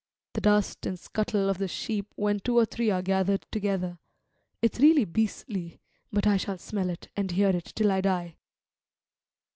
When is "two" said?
2.39-2.57